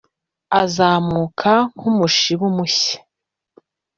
[0.61, 2.97] Azazamuka nk umushibu mushya